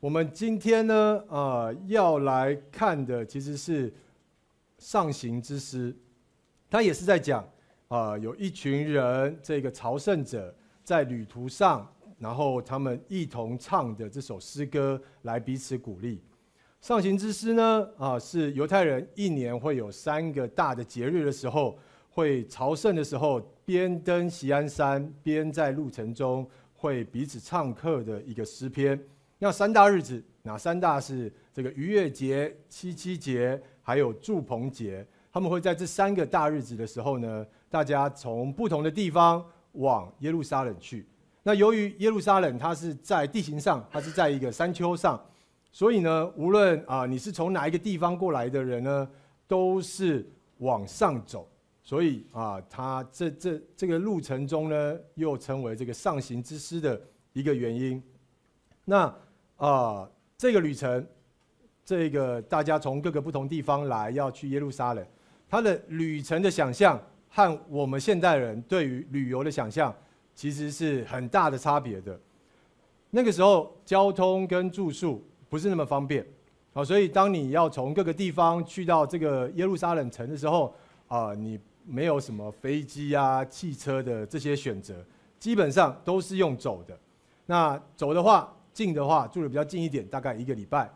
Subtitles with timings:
[0.00, 3.92] 我们今天呢，啊，要来看的其实是
[4.78, 5.92] 上行之诗，
[6.70, 7.44] 他也是在讲
[7.88, 11.84] 啊，有一群人，这个朝圣者在旅途上，
[12.16, 16.22] 然后他们一同唱的这首诗歌，来彼此鼓励。
[16.80, 21.76] 上行之诗呢，啊，是犹太人一年会有三个大的节日的时候，
[22.08, 28.96] 会朝圣的时候，边登锡安山，边在路程中会彼此唱和的一个诗篇。
[29.38, 35.06] 那三大日子，哪三大是这个逾越节、七七节，还有住棚节。
[35.30, 41.06] 他们会在这三个大日子的时候呢，大家从不同的地方往耶路撒冷去。
[41.44, 45.22] 那由于耶路撒冷它是在地形上，它是在一个山丘上，
[45.70, 49.08] 所以呢，无论啊你是从哪一个地方过来的人呢，
[49.46, 50.28] 都是
[50.58, 51.48] 往上走。
[51.84, 57.00] 所以啊，它这这这个路程中呢，又成为这个上行之师的
[57.32, 58.02] 一个原因。
[58.84, 59.14] 那
[59.58, 61.06] 啊、这个旅程，
[61.84, 65.04] 这个大家从各个不同地方来要去耶路撒冷，
[65.48, 69.94] 他的旅程的想象和我们现代人对于旅游的想象
[70.32, 72.18] 其实是很大的差别的。
[73.10, 76.24] 那个时候交通跟住宿不是那么方便，
[76.72, 80.72] 啊，所以当你要从各个地方去到这个耶路撒冷城的时候，
[81.08, 84.94] 啊，你没有什么飞机啊、汽车的这些选择，
[85.40, 86.96] 基本上都是用走的。
[87.46, 90.86] 那走的话，近的话住的比较近一点，大概一个礼拜；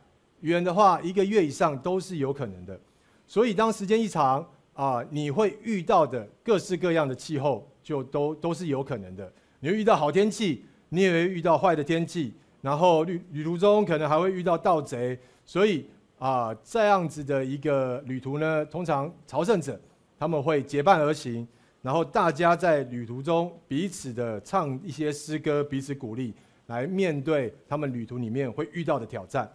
[0.42, 2.80] 远的话一个月以上都是有可能的。
[3.26, 9.32] 所以当时间一长啊、你会遇到的各式各样的气候就都都是有可能的。
[9.58, 12.32] 你会遇到好天气，你也会遇到坏的天气。
[12.60, 15.18] 然后旅旅途中可能还会遇到盗贼。
[15.44, 15.84] 所以
[16.20, 19.80] 啊、这样子的一个旅途呢，通常朝圣者
[20.16, 21.44] 他们会结伴而行，
[21.82, 26.32] 然后大家在旅途中彼此的唱一些诗歌，彼此鼓励。
[26.72, 29.46] 来面对他们旅途里面会遇到的挑战。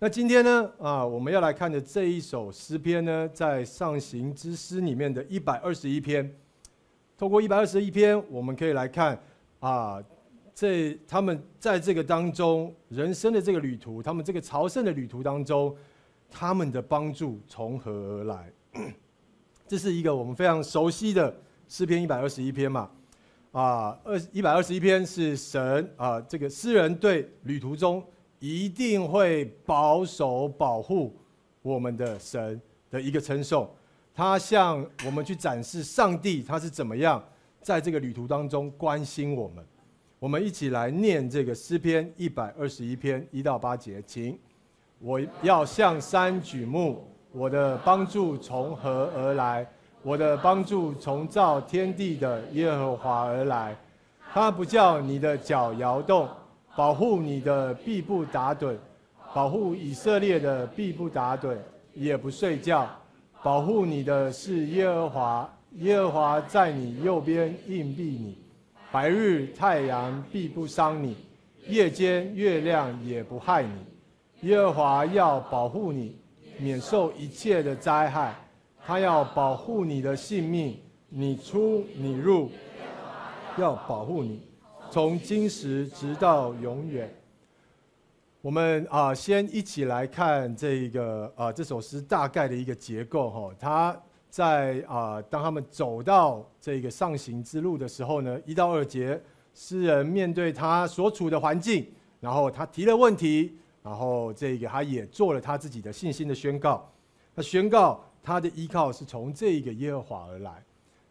[0.00, 6.28] 那今天呢，啊，我们要来看的这一首诗篇呢，在上行之诗里面的一百二十一篇。
[7.16, 9.16] 透过一百二十一篇，我们可以来看
[9.60, 10.02] 啊，
[10.52, 15.72] 这他们在这个当中人生的这个旅途，他们这个朝圣的旅途当中，
[16.28, 18.52] 他们的帮助从何而来？
[19.68, 22.90] 这是一个我们非常熟悉的诗篇一百二十一篇嘛。
[23.52, 28.04] 啊，二一百二十一篇是神啊，这个诗人对旅途中
[28.38, 31.16] 一定会保守保护
[31.62, 32.60] 我们的神
[32.90, 33.68] 的一个称颂。
[34.14, 37.22] 他向我们去展示上帝他是怎么样
[37.62, 39.64] 在这个旅途当中关心我们。
[40.18, 44.38] 我们一起来念这个诗篇一百二十一篇一到八节，请。
[44.98, 49.66] 我要向山举目，我的帮助从何而来？
[50.02, 53.76] 我的帮助从造天地的耶和华而来，
[54.32, 56.28] 他不叫你的脚摇动，
[56.76, 58.76] 保护你的必不打盹，
[59.34, 61.56] 保护以色列的必不打盹，
[61.94, 62.88] 也不睡觉，
[63.42, 68.38] 保护你的是耶和华，耶和华在你右边荫庇你，
[68.92, 71.16] 白日太阳必不伤你，
[71.66, 76.16] 夜间月亮也不害你，耶和华要保护你，
[76.56, 78.32] 免受一切的灾害。
[78.88, 82.50] 他要保护你的性命，你出你入，
[83.58, 84.40] 要保护你，
[84.90, 87.14] 从今时直到永远。
[88.40, 93.54] 我们啊，先一起来看这个啊，这首诗大概的一个结构哈。
[93.60, 99.20] 他在啊，当他们走到这个上行之路的时候呢，一到二节，
[99.52, 101.86] 诗人面对他所处的环境，
[102.20, 106.90] 然后他提了问题，然后这个他也做了他自己的信心的宣告。
[107.36, 108.02] 他宣告。
[108.28, 110.62] 他的依靠是从这一个耶和华而来，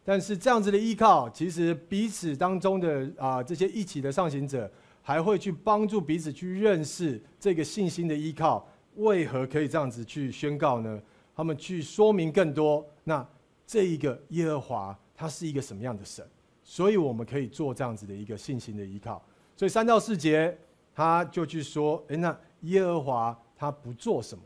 [0.04, 4.70] 但是这样子的依靠，其实彼此当中的啊这些一起的上行者，
[5.02, 8.64] 还会去帮助彼此去认识这个信心的依靠
[8.94, 11.02] 为何可以这样子去宣告呢？
[11.34, 13.26] 他们去说明更多，那
[13.66, 16.24] 这一个耶和华他是一个什么样的神？
[16.62, 19.20] 所以我们可以做这样子的一个信心的依靠。
[19.56, 20.56] 所以三到四节
[20.94, 24.44] 他就去说，诶，那耶和华他不做什么？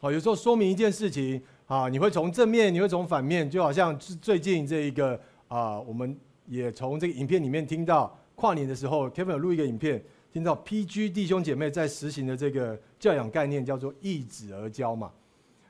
[0.00, 1.40] 好，有时候说明一件事情。
[1.70, 6.18] 啊，你会从正面，你会从反面，就好像最近这一个啊，我们
[6.48, 10.02] 也从这个影片里面听到，跨年的时候，Kevin 有录一个影片，
[10.32, 15.12] 听到 PG 弟兄姐妹在实行的这个教养概念叫做易子而教嘛。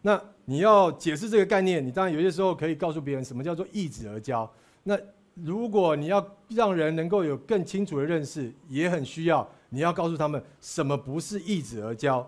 [0.00, 4.50] 那你要解释这个概念，你当然有些时候可以告诉别人什么叫做易子而教。
[4.84, 4.98] 那
[5.34, 12.26] 如果你要让人能够有更清楚的认识，也很需要你要告诉他们什么不是易子而教。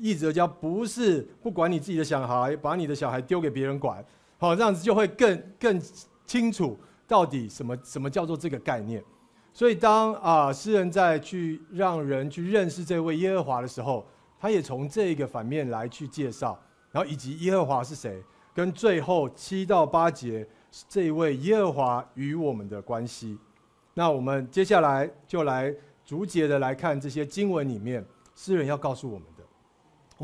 [0.00, 4.04] 易子而教不是不管你自己的小孩，把你的小孩丢给别人管，
[4.38, 5.80] 好，这样子就会更更
[6.26, 9.02] 清楚到底什么什么叫做这个概念。
[9.52, 14.04] 所以当啊诗人在去让人去认识这位耶和华的时候，
[14.40, 16.58] 他也从这个反面来去介绍，
[16.90, 20.46] 然后以及耶和华是谁，跟最后七到八节
[20.88, 23.38] 这一位耶和华与我们的关系。
[23.94, 25.72] 那我们接下来就来
[26.04, 28.04] 逐节的来看这些经文里面
[28.34, 29.33] 诗人要告诉我们。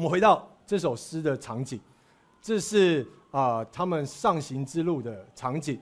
[0.00, 1.78] 我们回到这首诗的场景，
[2.40, 5.78] 这是啊他们上行之路的场景。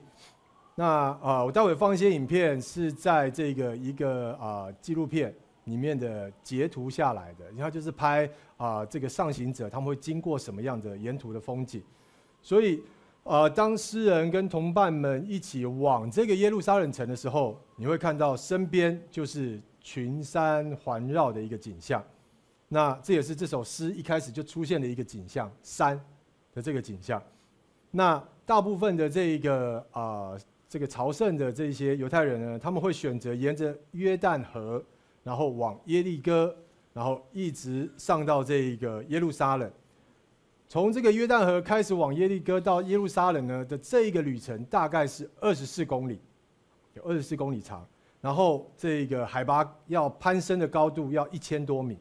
[0.75, 5.33] 那啊我待会放一些影片，是在这个一个啊纪录片。
[5.65, 11.81] 里面的截图下来的，然后就是拍啊、这个上行者他们会经过什么样的沿途的风景，
[12.41, 12.83] 所以
[13.23, 22.03] 呃，当诗人跟同伴们一起往这个耶路撒冷城的时候，你会看到身边就是群山环绕的一个景象，
[22.69, 25.99] 那这也是这首诗一开始就出现的一个景象，山
[26.53, 27.21] 的这个景象。
[27.91, 30.37] 那大部分的这一个啊、
[30.69, 34.81] 这个朝圣的这些犹太人呢，他们会选择沿着约旦河。
[35.21, 36.55] 然后往耶利哥，
[36.93, 39.69] 然后一直上到这一个耶路撒冷。
[40.67, 46.19] 从这个约旦河开始往耶利哥到耶路撒冷呢的这一个旅程，大概是二十四公里，
[46.93, 47.85] 有二十四公里长。
[48.21, 51.99] 然后这个海拔要攀升的高度要一千多米，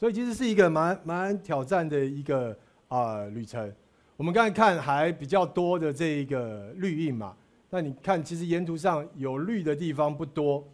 [0.00, 2.56] 所以其实是一个蛮蛮挑战的一个
[2.88, 3.72] 啊、旅程。
[4.16, 7.36] 我们刚才看还比较多的这一个绿荫嘛，
[7.68, 10.66] 那你看其实沿途上有绿的地方不多，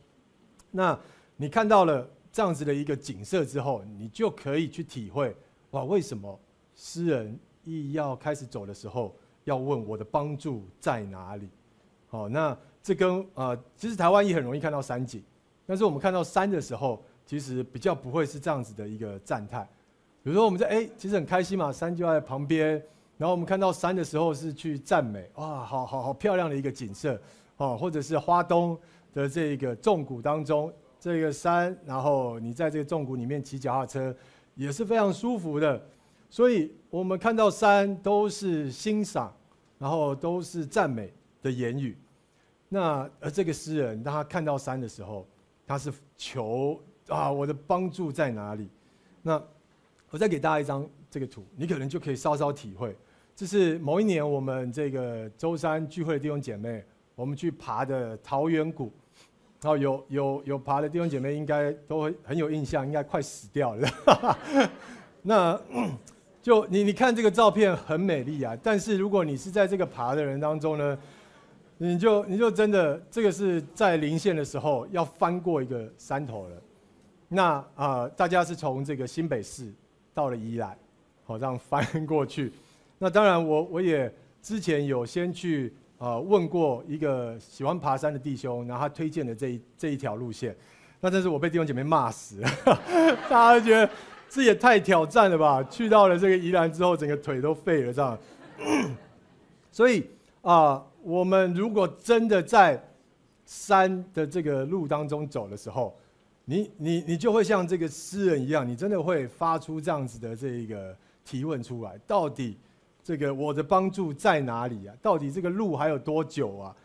[0.71, 0.99] 那。
[1.39, 5.37] 你看到了这样子的一个景色之后，你就可以去体会
[5.73, 6.41] 哇，为什么
[6.75, 9.15] 诗人一要开始走的时候，
[9.45, 11.47] 要问我的帮助在哪里？
[12.09, 15.23] 好，那这跟呃，其实台湾也很容易看到山景，
[15.67, 19.69] 但是我们看到山的时候，其实比较不会是这样子的一个赞叹。
[20.23, 22.83] 比如说我们在哎，其实很开心嘛，山就在旁边，
[23.19, 27.21] 然后我们看到山的时候是去赞美，哇，好好好漂亮的一个景色
[27.59, 28.79] 哦，或者是花东
[29.13, 30.73] 的这个纵谷当中。
[30.99, 34.17] 这个山，然后你在这个纵谷里面骑脚踏车，
[34.57, 35.81] 也是非常舒服的。
[36.29, 39.33] 所以，我们看到山都是欣赏，
[39.79, 41.13] 然后都是赞美
[41.43, 41.97] 的言语。
[42.69, 45.25] 那而这个诗人，当他看到山的时候，
[45.65, 48.69] 他是求啊，我的帮助在哪里？
[49.23, 49.43] 那
[50.11, 52.97] 我再给大家一张这个图，你可能就可以稍稍体会。
[53.35, 58.93] 这是某一年我们这个周三聚会的弟兄姐妹，我们去爬的桃源谷。
[59.63, 63.89] 然后有有有爬的弟兄姐妹应该都会很有印象，应该快死掉了。
[65.23, 65.61] 那
[66.41, 70.97] 就你你看这个照片很美丽啊，但是如果你是在这个爬的人当中呢，
[71.79, 76.57] 你就你就真的这个是在临线的时候要翻过一个山头了。
[77.29, 79.73] 那啊、大家是从这个新北市
[80.15, 80.77] 到了宜兰，
[81.25, 82.53] 好这样翻 过去。
[82.99, 84.13] 那当然我我也
[84.43, 85.73] 之前有先去。
[85.99, 90.55] 啊，问过一个喜欢爬山的弟兄，然后他推荐的这一这一条路线，
[91.01, 92.51] 那真是我被弟兄姐妹骂死了，
[93.31, 93.91] 大家觉得
[94.29, 95.63] 这也太挑战了吧？
[95.71, 98.19] 去到了这个宜兰之后，整个腿都废了这样。
[99.73, 100.07] 所以
[100.43, 102.79] 啊，我们如果真的在
[103.47, 105.99] 山的这个路当中走的时候，
[106.47, 112.57] 你你你就会像这个诗人一样，你真的会发出这样子的这一个提问出来，到底。
[113.07, 114.97] 这个我的帮助在哪里啊？
[115.01, 116.77] 到底这个路还有多久啊？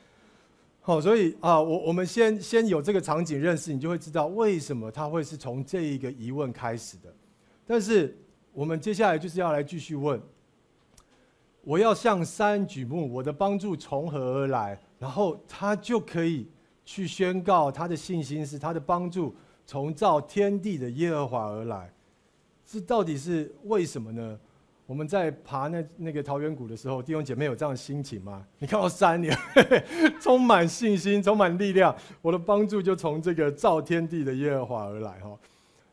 [0.80, 7.12] 好，所以啊，我我们先先有这个场景认识，你就会知道为什么他会是从这一个疑问开始的。
[7.66, 8.16] 但是
[8.54, 10.22] 我们接下来就是要来继续问：
[11.64, 14.80] 我要向山举目，我的帮助从何而来？
[15.00, 16.48] 然后他就可以
[16.86, 21.92] 去宣告他的信心是他的帮助从造天地的耶和华而来。
[22.66, 24.40] 这到底是为什么呢？
[24.88, 28.46] 我们在爬那那个桃源谷的时候，弟兄姐妹有这样的心情吗？
[28.60, 29.30] 你看到山，你
[30.20, 31.96] 充满信心，充满力量。
[32.22, 35.38] 我的帮助就从这个造天地的耶和华而来，哈，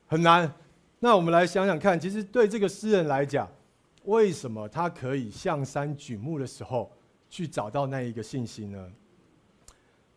[0.06, 0.52] 很难。
[0.98, 3.48] 那我们来想想看，其实对这个诗人来讲，
[4.04, 6.90] 为什么他可以向山举目的时候
[7.30, 8.92] 去找到那一个信心呢？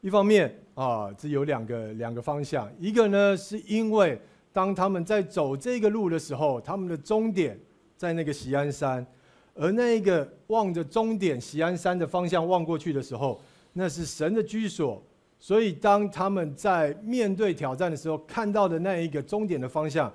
[0.02, 4.20] 一方面啊，这有两个两个方向，一个呢是因为
[4.52, 7.60] 当他们在走这个路的时候，他们的终点。
[8.02, 9.06] 在那个西安山，
[9.54, 13.40] 而那一个望着终点西安山的方向望过去的时候，
[13.74, 15.00] 那是神的居所。
[15.38, 20.12] 所以当他们在面对挑战的时候，看到的那一个终点的方向，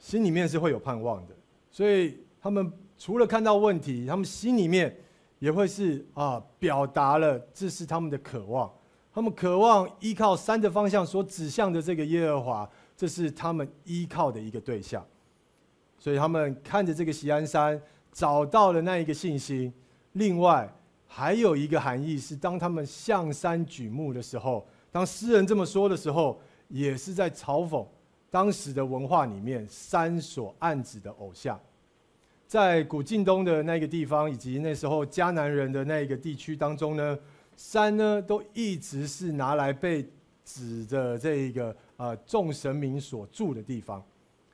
[0.00, 1.34] 心里面是会有盼望的。
[1.70, 4.92] 所以他们除了看到问题，他们心里面
[5.38, 8.68] 也会是啊，表达了这是他们的渴望。
[9.18, 15.04] 他们渴望依靠山的方向所指向的这个耶和华，这是他们依靠的一个对象。
[15.98, 17.82] 所以他们看着这个锡安山，
[18.12, 19.74] 找到了那一个信心。
[20.12, 20.72] 另外
[21.04, 27.84] 还有一个含义是，当他们向山举目的时候，当诗人这么说的时候，也是在嘲讽
[28.30, 31.58] 当时的文化里面山所暗指的偶像。
[32.46, 37.18] 在古近东的那个地方，以及那时候迦南人的那个地区当中呢，
[37.58, 40.08] 山呢都一直是拿来被
[40.44, 44.00] 指着这个呃众神明所住的地方。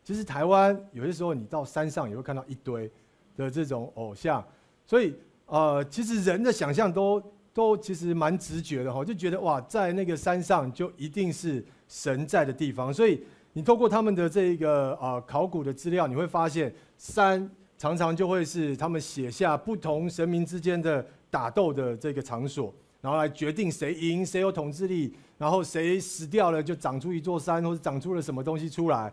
[0.03, 2.91] 其实台湾有些时候你到山上也会看到一堆
[3.37, 4.43] 的这种偶像，
[4.87, 12.93] 所以呃其实人的想象都都其实蛮直觉的哈，就觉得哇在那个山上就一定是神在的地方。
[12.93, 22.75] 所以你透过他们的这个呃考古的资料，你会发现山常常就会是他们写下不同神明之间的打斗的这个场所。
[23.05, 29.13] 然后来决定谁赢，谁有统治力，然后谁死掉了就长出一座山，或者长出了什么东西出来，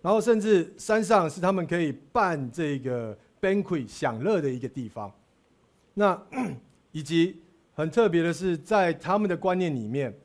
[0.00, 5.12] 然后甚至山上是他们可以办这个 banquet 享乐的一个地方。
[5.92, 6.16] 那
[6.92, 7.42] 以及
[7.74, 10.16] 很特别的是，在他们的观念里面，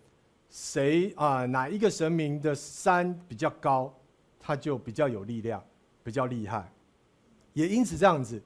[0.51, 3.91] 谁啊哪一个神明的山比较高，
[4.39, 5.59] 他就比较有力量，
[6.03, 6.71] 比较厉害。
[7.53, 8.39] 也因此这样子，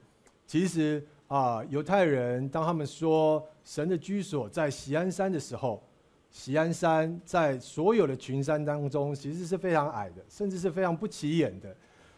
[0.47, 1.05] 其实。
[1.31, 5.81] 啊，犹太人当他们说神的居所在锡安山的时候，
[6.29, 11.75] 锡安山在所有的群山当中其实是非常矮的，甚至是非常不起眼的。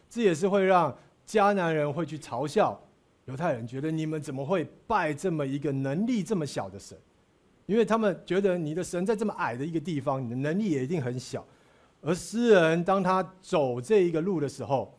[0.10, 0.96] 这也是会让
[1.28, 2.80] 迦南人会去嘲笑
[3.26, 6.98] 犹太人，觉得你们怎么会拜这么一个能力这么小的神？
[7.66, 11.46] 因为他们觉得你的神在这么矮的一个地方，你的能力也一定很小。
[12.02, 14.94] 而诗人当他走这一个路的时候，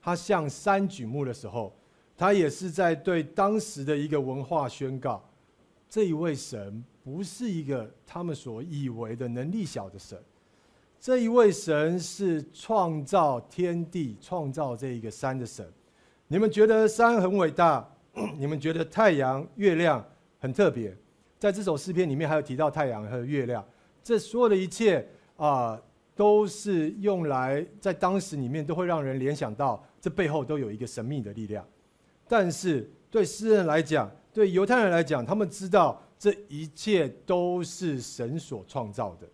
[0.00, 1.74] 他向山举目的时候。
[2.14, 5.20] 他也是在对当时的一个文化宣告：
[5.92, 10.18] 这一位神不是一个他们所以为的能力小的神，
[10.98, 15.70] 这一位神是创造天地、创造这一个山的神。
[16.28, 17.86] 你们觉得山很伟大，
[18.38, 20.02] 你们觉得太阳、月亮
[20.40, 20.96] 很特别，
[21.38, 23.62] 在这首诗篇里面还有提到太阳和月亮，
[24.02, 25.06] 这所有的一切
[25.36, 25.78] 啊，
[26.16, 31.62] 都是用来在当时里面都会让人联想到，这背后都有一个神秘的力量。
[32.26, 39.28] 但是对诗人来讲，对犹太人来讲，他们知道这一切都是神所创造的，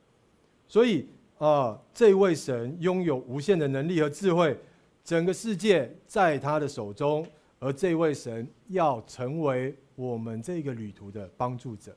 [0.66, 4.58] 所以啊、这位神拥有无限的能力和智慧，
[5.04, 7.24] 整个世界在他的手中，
[7.60, 11.96] 而这位神要成为我们这个旅途的帮助者，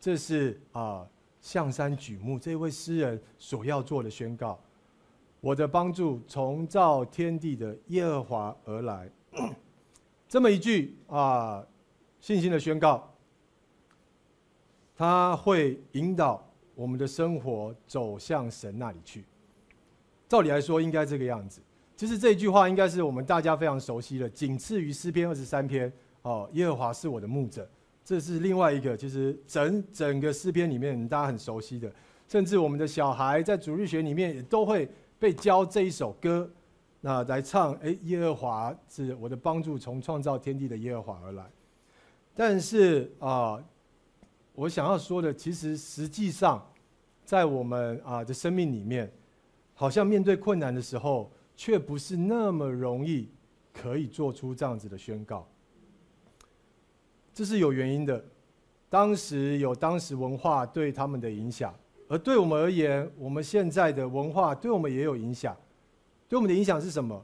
[0.00, 1.08] 这是啊、呃、
[1.40, 4.58] 向山举目这位诗人所要做的宣告。
[5.40, 9.08] 我的帮助从造天地的耶和华而来。
[10.28, 11.64] 这么一句啊，
[12.20, 13.12] 信心的宣告，
[14.96, 19.24] 他会引导我们的生活走向神那里去。
[20.28, 21.60] 照理来说，应该这个样子。
[21.96, 25.92] 其实这一句话应该是我们大家非常熟悉的，仅次于诗篇二十三篇。
[26.22, 27.68] 哦，耶和华是我的牧者，
[28.04, 31.90] 这是另外一个，其实整整个诗篇里面大家很熟悉的，
[32.28, 34.86] 甚至我们的小孩在主日学里面也都会
[35.18, 36.50] 被教这一首歌。
[37.00, 41.50] 那来唱，哎，耶和华是我的帮助，从创造天地的耶和华而来。
[42.40, 43.62] 但是啊、
[44.54, 46.66] 我想要说的，其实实际上，
[47.22, 49.12] 在我们啊的生命里面，
[49.74, 53.28] 好像面对困难的时候，却不是那么容易
[53.74, 55.46] 可以做出这样子的宣告。
[57.34, 58.24] 这是有原因的，
[58.88, 61.74] 当时有当时文化对他们的影响，
[62.08, 65.54] 而对我们而言，我们现在的文化对我们也有影响。
[66.26, 67.22] 对我们的影响是什么？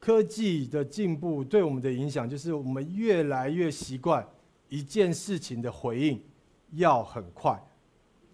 [0.00, 4.28] 科技的进步对我们的影响，就是我们越来越习惯
[4.68, 6.22] 一件事情的回应
[6.72, 7.58] 要很快，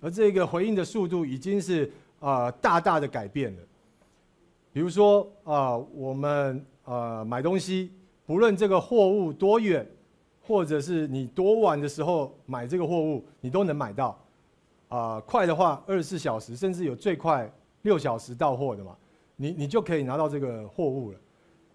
[0.01, 1.85] 而这个回应的速度已经是
[2.21, 3.63] 啊、呃、大大的改变了。
[4.73, 7.93] 比如说啊、我们啊、呃、买东西，
[8.27, 9.87] 不论这个货物多远，
[10.43, 14.19] 或者是你多晚的时候买这个货物，你都能买到。
[14.89, 17.51] 啊、快的话二十四小时，甚至有最快
[17.83, 18.97] 六小时到货的嘛。
[19.37, 21.19] 你你就可以拿到这个货物了。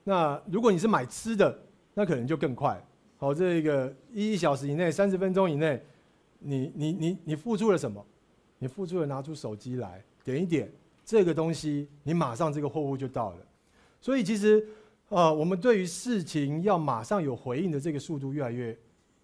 [0.03, 1.59] 那如果你是买吃的，
[1.93, 2.81] 那可能就更快。
[3.21, 5.83] 好，这个一小时以内、三十分钟以内，
[6.39, 8.03] 你你你你付出了什么？
[8.57, 10.71] 你付出了拿出手机来点一点
[11.03, 13.37] 这个东西，你马上这个货物就到了。
[13.99, 14.65] 所以其实
[15.09, 18.77] 呃，我们对于事情要马上有回应的这个速度越来越，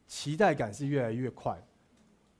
[0.08, 1.58] 期待感是越来越快。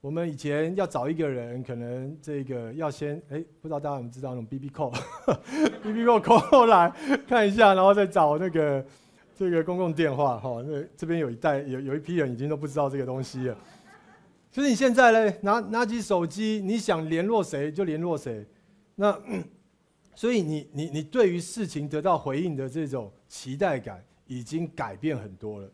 [0.02, 6.92] 我们以前要找一个人，可能这个要先哎，不知道大家有没有知道那种 BB call，BB call call 来
[7.26, 8.84] 看一下，然后再找那个
[9.36, 10.62] 这个公共电话哈。
[10.66, 13.58] 那这边有一代有有一批人已经都不知道这个东西了。
[14.50, 18.44] 所以你现在呢，拿拿起手机，你想联络谁就联络谁。
[18.94, 19.16] 那
[20.16, 25.70] 所以你你你对于事情得到回应的这种期待感已经改变很多了。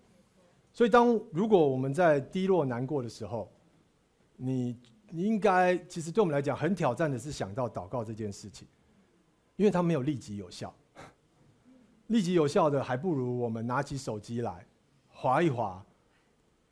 [0.73, 3.49] 所以当如果我们在低落难过的时候，
[4.37, 4.76] 你
[5.11, 8.66] 你应该其实对我们来讲很挑战的是想到祷告这件事情，
[9.54, 10.75] 因为它没有立即有效。
[12.12, 14.66] 立即有效的，还不如我们拿起手机来
[15.09, 15.83] 划一划，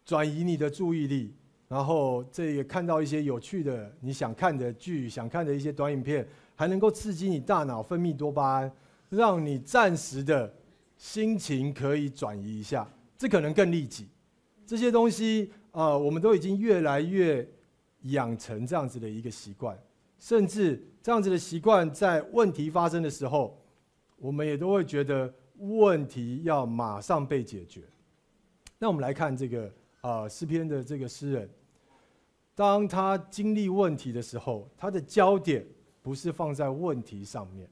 [0.04, 1.34] 转移你的注意力，
[1.66, 8.70] 然后这个看到一些有趣的你想看的剧、想看的一些短影片，还能够刺激你大脑分泌多巴胺，
[9.08, 10.52] 让你暂时的
[10.98, 14.06] 心情可以转移一下，这可能更立即。
[14.66, 17.48] 这些东西啊、呃，我们都已经越来越
[18.02, 19.74] 养成这样子的一个习惯，
[20.18, 23.58] 甚至这样子的习惯在问题发生的时候，
[24.20, 27.82] 我们也都会觉得问题要马上被解决。
[28.78, 29.72] 那我们来看这个
[30.02, 31.50] 啊诗篇的这个诗人，
[32.54, 35.66] 当他经历问题的时候，他的焦点
[36.02, 37.68] 不是放在问题上面，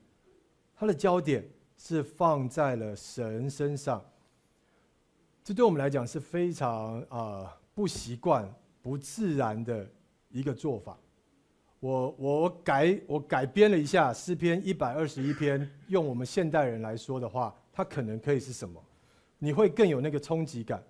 [0.75, 4.03] 他的焦点是放在了神身上。
[5.45, 8.51] 这对我们来讲是非常啊不习惯、
[8.83, 9.87] 不自然的
[10.31, 10.99] 一个做法。
[11.81, 18.83] 我我改我改编了一下诗篇一百二十一篇，用我们现代人来说的话，它可能可以是什么？
[19.39, 20.83] 你会更有那个冲击感。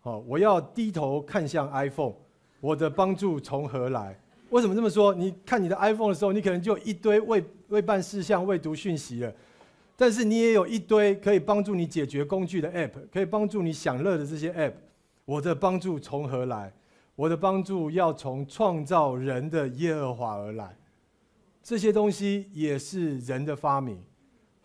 [0.00, 2.14] 好，我要低头看向 iPhone，
[2.60, 4.18] 我的帮助从何来？
[4.50, 5.14] 为什么这么说？
[5.14, 9.32] 你看你的 iPhone 的时候，你可能就一堆未未办事项、未读讯息了。
[9.96, 14.72] 但是你也有一堆可以帮助你解决工具的 App，可以帮助你享乐的这些 App。
[15.24, 16.72] 我的帮助从何来？
[17.18, 20.72] 我的帮助要从创造人的耶和华而来。
[21.60, 24.00] 这些东西也是人的发明，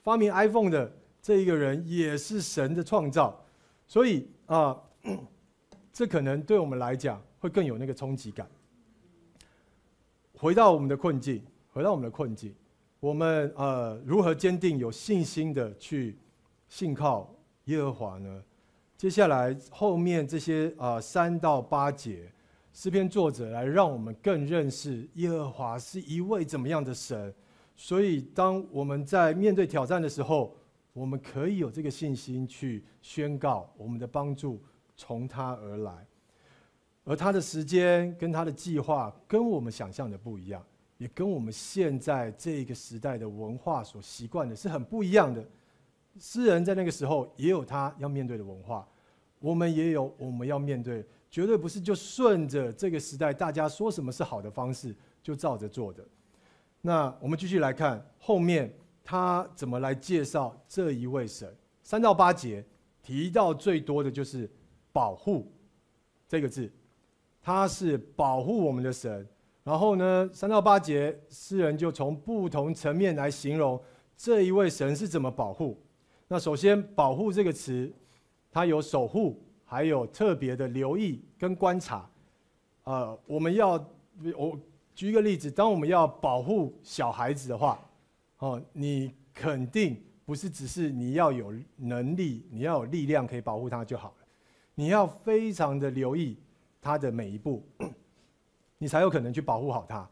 [0.03, 3.43] 发明 iPhone 的这一个人也是神的创造。
[3.87, 4.79] 所以啊，
[5.91, 8.47] 这可能对我们来讲会更有那个冲击感。
[10.37, 11.41] 回到我们的困境，
[11.71, 12.53] 回到我们的困境。
[12.99, 16.15] 我们呃如何坚定有信心的去
[16.69, 17.33] 信靠
[17.63, 18.43] 耶和华呢？
[18.95, 22.31] 接下来后面这些啊三到八节
[22.73, 27.31] 诗篇作者来让我们更认识耶和华是一位怎么样的神。
[27.75, 30.57] 所以当我们在面对挑战的时候，
[30.91, 34.59] 我们可以有这个信心去宣告我们的帮助
[34.97, 36.07] 从他而来，
[37.03, 40.61] 而他的时间跟他的计划跟我们想象的不一样。
[40.97, 45.45] 也跟我们现在这个时代的文化所习惯的是很不一样的。
[46.19, 48.87] 诗人在那个时候也有他要面对的文化，
[49.39, 56.05] 我们也有我们要面对，绝对不是就顺着这个时代大家说什么是好的方式就照着做的。
[56.79, 58.71] 那我们继续来看后面
[59.03, 61.51] 他怎么来介绍这一位神。
[61.81, 62.63] 三到八节
[63.01, 64.47] 提到最多的就是
[64.91, 65.51] 保护
[66.27, 66.71] 这个字，
[67.41, 69.27] 他是保护我们的神。
[69.63, 73.81] 然后呢，三到八节，诗人就从不同层面来形容
[74.15, 75.81] 这一位神是怎么保护。
[76.27, 77.91] 那首先，保护这个词，
[78.51, 82.09] 它有守护，还有特别的留意跟观察。
[82.83, 83.73] 呃，我们要
[84.35, 84.59] 我
[84.93, 87.79] 举一个例子，当我们要保护小孩子的话，
[88.39, 94.25] 哦，你肯定不是只是你要有能力，你要有力量可以保护他就好了，
[94.75, 96.37] 你要非常的留意
[96.81, 97.65] 他的每一步。
[98.77, 100.05] 你才有可能去保护好他。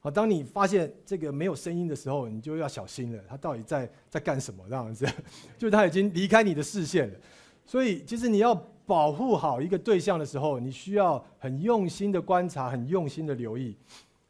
[0.00, 3.22] 好，当你发现这个没有声音的时候，你就要小心了。
[3.26, 4.62] 他到底在在干什么？
[4.68, 5.06] 这样子，
[5.56, 7.18] 就是它已经离开你的视线了。
[7.64, 8.54] 所以，其实你要
[8.90, 13.76] 保护好一个对象的时候，你需要很用心的观察，很用心的留意。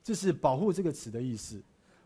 [0.03, 1.62] 这是“保护”这个词的意思。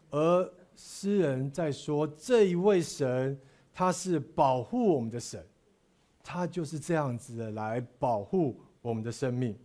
[0.09, 3.37] 而诗人在说这一位神，
[3.73, 5.45] 他是保护我们的神，
[6.23, 9.59] 他就是这样子的来保护我们的生命。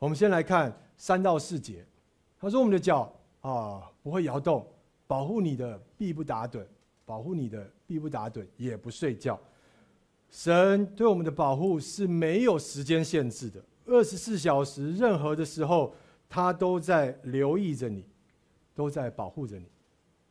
[0.00, 0.76] 我们先来看。
[0.96, 1.84] 三到四节，
[2.40, 4.64] 他说：“我们的脚啊不会摇动，
[5.08, 6.64] 保护你的必不打盹，
[7.04, 9.38] 保护你的必不打盹，也不睡觉。
[10.34, 15.94] 神对我们的保护是没有时间限制的，二十四小时，任何的时候，
[16.28, 18.04] 他都在留意着你，
[18.74, 19.66] 都在保护着你。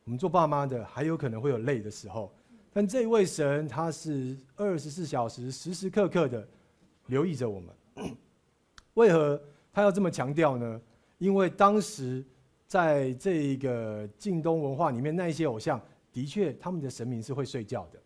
[0.04, 2.30] 我们做爸妈的还有可能会有累的时候，
[2.70, 6.46] 但这位神他是二十四小时，时时刻刻的
[7.06, 8.14] 留意着我们。
[8.92, 9.40] 为何？”
[9.72, 10.80] 他要这么强调呢？
[11.16, 12.22] 因为当时
[12.66, 15.80] 在这个近东文化里面，那一些偶像
[16.12, 17.98] 的确他们的神明是会睡觉的。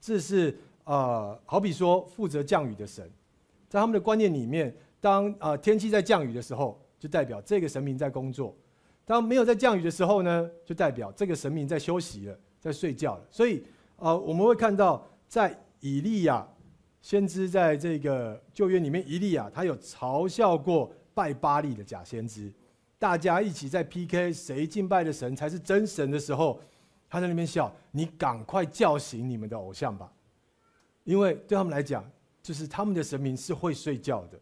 [0.00, 3.08] 这是呃，好比说负责降雨的神，
[3.68, 8.54] 在他们的观念里面，当呃天气在降雨的时候，就代表这个神明在工作；
[9.04, 13.26] 当没有在降雨的时候呢，就代表这个神明在休息了，在睡觉了。
[13.30, 13.64] 所以
[13.96, 16.46] 呃，我们会看到在以利亚。
[17.04, 22.48] 先知在这个旧约里面，以利亚他有嘲笑过拜巴力的假先知，
[22.96, 26.60] 大家一起在 PK 谁敬拜的神才是真神的时候，
[27.10, 30.12] 他在那边笑：“你赶快叫醒你们的偶像吧，
[31.04, 32.04] 因为对他们来讲，
[32.42, 34.38] 就是他们的神明是会睡觉的。”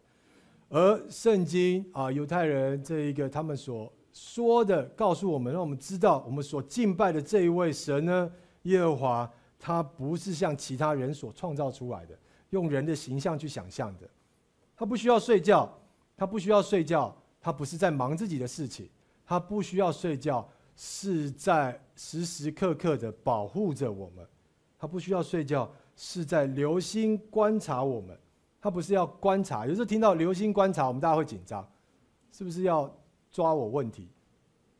[0.69, 8.31] 而圣经啊，犹太人这一个他们所说的，告诉我们，让我们知道，我们所敬拜的这一位神呢，
[8.63, 12.17] 耶和华，他不是像其他人所创造出来的，
[12.51, 14.09] 用人的形象去想象的。
[14.77, 15.77] 他不需要睡觉，
[16.15, 18.89] 他不需要睡觉，他不是在忙自己的事情，
[19.25, 24.25] 他不需要睡觉，是在时时刻刻的保护着我们。
[24.79, 25.69] 他不需要睡觉，
[26.03, 28.17] 是在留心观察我们。
[28.59, 31.67] 他不是要观察，有时候听到留心观察，我们大家会紧张，
[32.31, 32.91] 是不是要
[33.31, 34.09] 抓我问题，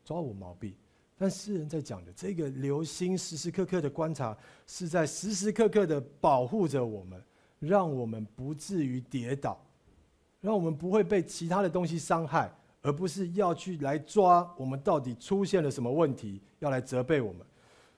[0.04, 0.74] 抓我毛病？
[1.16, 7.22] 但诗人在讲的这个留心，时时刻刻的观察，是在时时刻刻的保护着我们，
[7.60, 9.60] 让我们不至于跌倒，
[10.40, 17.46] 让我们不会被其他的东西伤害，而不是要去来抓我们到底出现了什么问题，要来责备我们。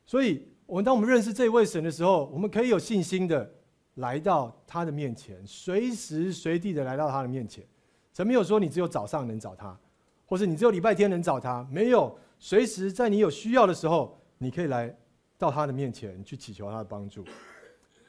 [0.06, 3.50] 所以，我们当我们认识这位神的时候，我们可以有信心的。
[3.98, 7.64] 来到他的面前，随时随地的来到他的面前。
[8.12, 9.79] 神没有说你只有早上能找他，
[10.27, 12.18] 或是你只有礼拜天能找他，没有。
[12.40, 14.92] 随时在你有需要的时候，你可以来
[15.38, 17.24] 到他的面前去祈求他的帮助。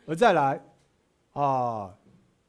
[0.07, 0.59] 而再来，
[1.33, 1.95] 啊，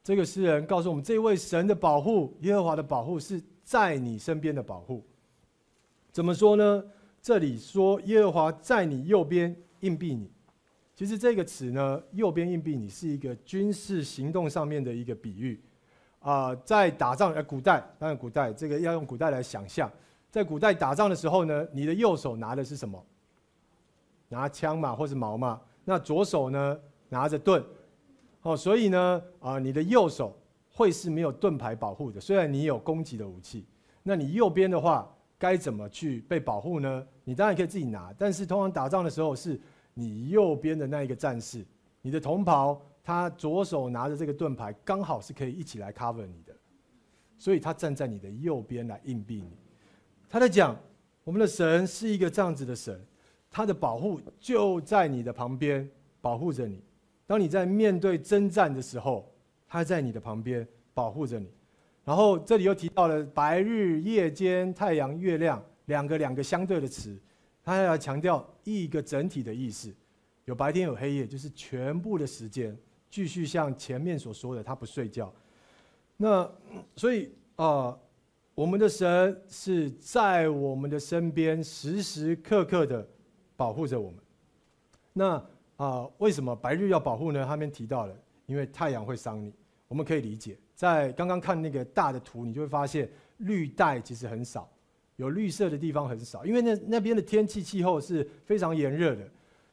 [0.03, 5.05] 这个诗人告诉我们，这位神的保护，耶和华的保护是在你身边的保护。
[6.11, 6.83] 怎么说呢？
[7.21, 10.31] 这里说耶和华在你右边，硬币你。
[10.95, 15.61] 其实这个词呢，右边硬币你是一个军事行动上面的一个比喻，
[16.21, 19.91] 啊、在打仗，呃，古代当然古代这个要用古代来想象，
[20.31, 23.05] 在古代打仗的时候呢，你的右手拿的是什么？
[24.29, 25.61] 拿枪嘛，或是矛嘛。
[25.85, 27.63] 那左手呢，拿着盾。
[28.43, 30.35] 哦，所以呢，啊、你的右手
[30.73, 33.65] 会是没有盾牌保护的，虽然你有攻击的武器。
[34.03, 37.07] 那你右边的话，该怎么去被保护呢？
[37.27, 39.61] 你当然可以自己拿，但是通常打仗的时候是。
[39.99, 41.65] 你右边的那一个战士，
[42.03, 46.55] 你的同袍，他左手拿着这个盾牌，刚好是可以一起来 cover 你的，
[47.39, 49.57] 所以他站在你的右边来硬币你。
[50.29, 50.77] 他在讲，
[51.25, 53.03] 我们的神是一个这样子的神，
[53.51, 55.89] 他的保护就在你的旁边
[56.21, 56.83] 保护着你。
[57.27, 59.33] 当你在面对征战的时候，
[59.67, 61.49] 他在你的旁边保护着你。
[62.05, 67.19] 然后这里又提到了白日、夜间、太阳、月亮两个两个相对的词。
[67.65, 69.93] 他要强调一个整体的意思，
[70.45, 72.79] 有白天有黑夜，就是全部的时间
[73.11, 75.35] 继续像前面所说的，他不睡觉。
[76.17, 76.49] 那
[76.95, 77.99] 所以啊、
[78.55, 83.05] 我们的神是在我们的身边，时时刻刻的
[83.57, 84.21] 保护着我们。
[85.13, 85.45] 那
[85.77, 87.45] 啊、为什么白日要保护呢？
[87.45, 89.53] 他们提到了，因为太阳会伤你。
[89.89, 94.71] 我们可以理解，在刚刚看那个大的图，你就会发现绿带其实很少。
[95.17, 99.29] 有绿色的地方很少，因为那那边的天气气候是非常炎热的。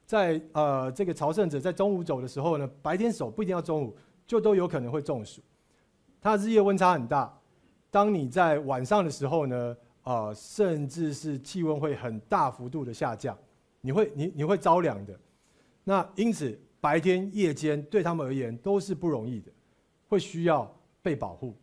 [0.06, 3.96] 在呃这个朝圣者在中午走的时候呢，白天走不一定要中午，
[4.28, 5.42] 就都有可能会中暑。
[6.22, 7.38] 它日夜温差很大。
[7.90, 13.38] 当你在晚上的时候呢，啊、呃，甚至是气温会很大幅度的下降，
[13.82, 15.18] 你会你你会着凉的。
[15.84, 19.52] 那因此白天夜间对他们而言都是不容易的，
[20.08, 21.56] 会需要被保护。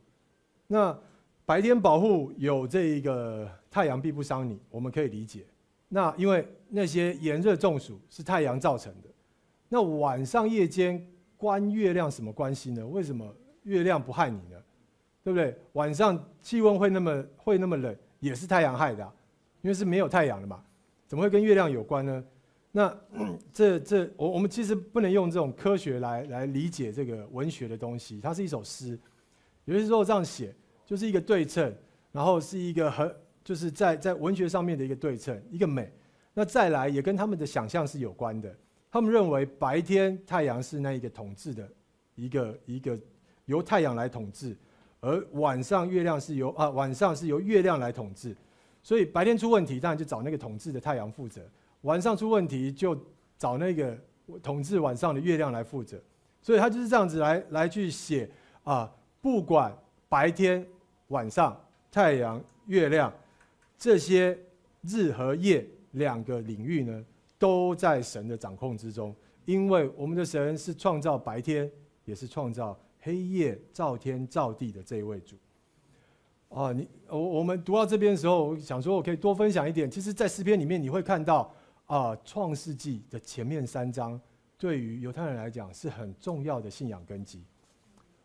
[0.66, 0.96] 那
[1.50, 5.44] 白天保护有这一个太阳必不伤你，我们可以理解。
[5.88, 9.08] 那因为那些炎热中暑是太阳造成的。
[9.68, 11.04] 那晚上夜间
[11.36, 12.86] 关月亮什么关系呢？
[12.86, 13.34] 为什么
[13.64, 14.56] 月亮不害你呢？
[15.24, 15.58] 对不对？
[15.72, 19.02] 晚上气温会那么会那么冷，也是太阳害的，
[19.60, 20.62] 因为是没有太阳的嘛，
[21.08, 22.24] 怎么会跟月亮有关呢？
[22.70, 22.96] 那
[23.52, 28.96] 这这我我们其实不能用这种科学来来理解这个文学的东西，它是一首诗，
[29.64, 30.54] 有些时候这样写。
[30.90, 31.72] 就是一个对称，
[32.10, 35.88] 然后是一个很就是在在文学上面的一个对称，一个美。
[36.34, 38.52] 那再来也跟他们的想象是有关的。
[38.90, 41.70] 他们认为白天太阳是那一个统治的
[42.16, 42.98] 一个一个
[43.44, 44.56] 由太阳来统治，
[44.98, 48.34] 而晚上月亮是由啊晚上是由月亮来统治。
[48.82, 51.40] 所以白天出问题，当然就找那个统治的太阳负责；
[51.82, 53.00] 晚上出问题，就
[53.38, 53.96] 找那个
[54.42, 56.02] 统治晚上的月亮来负责。
[56.42, 58.28] 所以他就是这样子来来去写
[58.64, 59.72] 啊，不管
[60.08, 60.66] 白天。
[61.10, 61.56] 晚上，
[61.92, 63.12] 太阳、月亮
[63.78, 64.36] 这些
[64.82, 67.04] 日和夜两个领域呢，
[67.38, 69.14] 都在神的掌控之中。
[69.44, 71.70] 因为我们的神是创造白天，
[72.04, 75.36] 也是创造黑夜、造天造地的这一位主。
[76.50, 79.90] 啊，你我我们读到这边的时候，想说我可以多分享一点。
[79.90, 81.52] 其实，在诗篇里面，你会看到
[81.86, 84.20] 啊，《创世纪》的前面三章，
[84.58, 87.42] 对于犹太人来讲是很重要的信仰根基。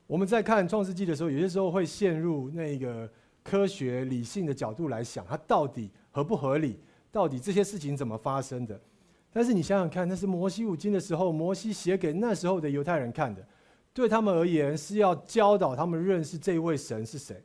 [0.08, 3.10] 我们在看《创世纪》的时候，有些时候会陷入那个
[3.44, 6.80] 科学理性的角度来想，它到底合不合理？
[7.12, 8.80] 到底这些事情怎么发生的？
[9.32, 13.46] 但是你想想看，那是摩西五经的时候，摩西写给那时候的犹太人看的，
[13.94, 17.42] 对他们而言是要教导他们认识这位神是谁。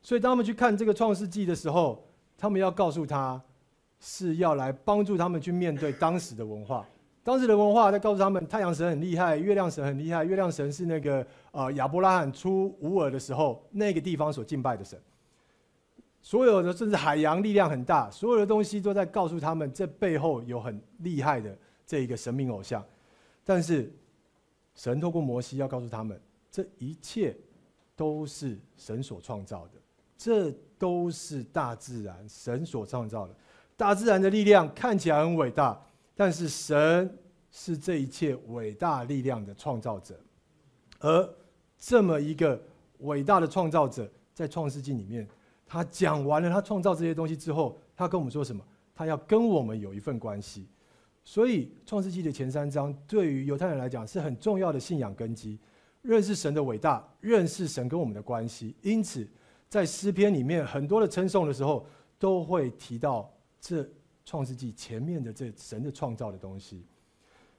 [0.00, 2.02] 所以当他们去看这个创世纪的时候，
[2.38, 3.40] 他们要告诉他，
[4.00, 6.86] 是要来帮助他们去面对当时的文化。
[7.24, 10.24] 当时的文化在告诉他们，太阳神很厉害，月亮神很厉害。
[10.24, 15.00] 月亮神是那个呃亚伯拉罕出乌尔的时候那个地方所敬拜的神。
[16.20, 21.56] 所有的甚至海洋力量很大，所有的东西都在告诉他们，这背后有很厉害的
[21.86, 22.84] 这一个神明偶像。
[23.44, 23.92] 但是
[24.74, 27.36] 神透过摩西要告诉他们，这一切
[27.96, 29.72] 都是神所创造的，
[30.16, 33.34] 这都是大自然神所创造的。
[33.76, 35.80] 大自然的力量看起来很伟大。
[36.14, 37.18] 但是神
[37.50, 40.18] 是这一切伟大力量的创造者，
[40.98, 41.34] 而
[41.78, 42.60] 这么一个
[42.98, 45.26] 伟大的创造者，在创世纪里面，
[45.66, 48.62] 他讲完了他创造这些东西之后，他跟我们说什么？
[48.94, 50.68] 他要跟我们有一份关系。
[51.24, 55.58] 所以创世纪的前三章对于犹太人来讲是很重要的信仰根基，
[56.02, 58.76] 认识神的伟大，认识神跟我们的关系。
[58.82, 59.26] 因此，
[59.68, 61.86] 在诗篇里面很多的称颂的时候，
[62.18, 63.88] 都会提到这。
[64.24, 66.84] 创世纪前面的这神的创造的东西，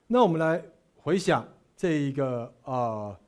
[0.06, 0.62] 那我们来
[0.96, 1.46] 回想
[1.76, 3.18] 这一个啊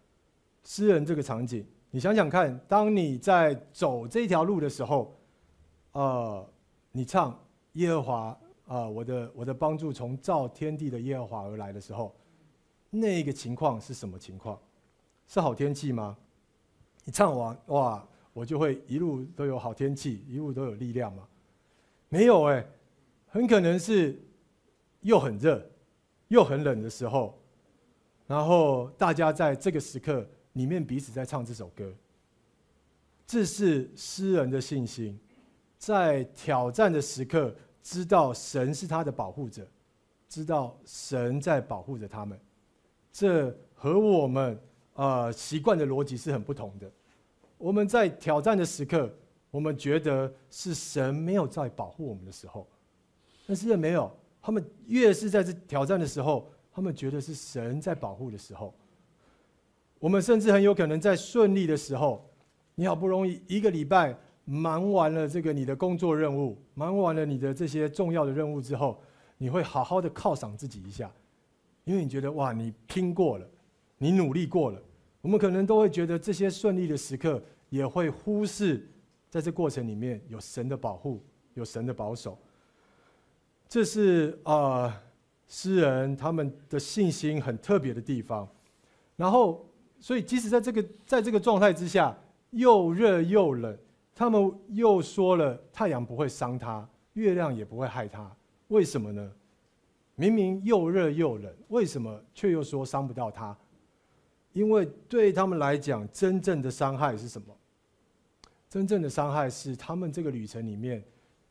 [0.64, 5.16] 诗人这个场景，你想想看，当你在走这条路的时候，
[5.92, 6.48] 呃，
[6.92, 7.38] 你唱
[7.74, 12.14] 耶和华啊，我的我的帮助从造天地的耶和华而来的时候，
[12.90, 14.58] 那个情况是什么情况？
[15.28, 16.16] 是好天气吗？
[17.04, 21.26] 你唱完哇，我就会一路都有好天气，一路都有力量吗？
[22.08, 22.66] 没有哎、
[23.36, 24.18] 很可能是
[25.02, 25.62] 又很热
[26.28, 27.38] 又很冷的时候，
[28.26, 31.92] 然后大家在这个时刻里面彼此在唱这首歌。
[33.26, 35.20] 这是诗人的信心，
[35.76, 39.68] 在挑战的时刻，知道神是他的保护者，
[40.30, 42.40] 知道神在保护着他们。
[43.12, 44.58] 这和我们
[44.94, 46.90] 呃习惯的逻辑是很不同的。
[47.58, 49.14] 我们在挑战的时刻，
[49.50, 52.66] 我们觉得是神没有在保护我们的时候。
[53.46, 54.10] 但是也没有，
[54.42, 58.74] 他们越是在这挑战的时候，他们觉得是神在保护的时候。
[59.98, 62.28] 我们甚至很有可能在顺利的时候，
[62.74, 69.00] 你好不容易一个礼拜忙完了这个你的工作任务，忙完了你的这些重要的任务之后，
[69.38, 71.10] 你会好好的犒赏自己一下，
[71.84, 73.48] 因为你觉得哇，你拼过了，
[73.96, 74.82] 你努力过了。
[75.22, 78.86] 我们可能都会觉得这些顺利的时刻，也会忽视
[79.30, 82.38] 在这过程里面有神的保护，有神的保守。
[83.68, 85.02] 这是啊，
[85.48, 88.48] 诗人他们的信心很特别的地方。
[89.16, 89.66] 然后，
[89.98, 92.16] 所以即使在这个在这个状态之下，
[92.50, 93.76] 又热又冷，
[94.14, 98.30] 他们又说了太阳不会伤他，月亮也不会害他。
[98.68, 99.32] 为什么呢？
[100.14, 103.56] 明明又热又冷，为什么却又说伤不到他？
[104.52, 107.54] 因为对他们来讲，真正的伤害是什么？
[108.68, 111.04] 真正的伤害是他们这个旅程里面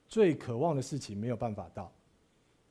[0.07, 1.91] 最渴望的事情没有办法到。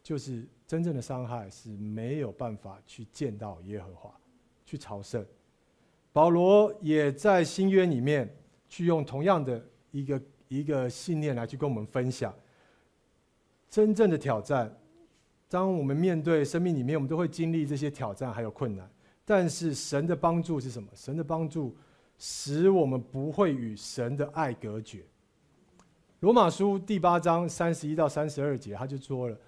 [0.05, 4.15] 就是真正的伤害是没有办法去见到耶和华，
[4.67, 5.25] 去朝圣。
[6.13, 8.33] 保罗也在新约里面
[8.69, 12.33] 去用同样的一个一个信念来去跟我们分享。
[13.71, 14.71] 真正的挑战，
[15.49, 18.89] 当我们面对生命里面，我们都会经历这些挑战还有困难。
[19.25, 20.87] 但是神的帮助是什么？
[20.95, 21.75] 神的帮助
[22.19, 25.03] 使我们不会与神的爱隔绝。
[26.21, 29.39] 罗马书第八章三十一到三十二节，他就说了。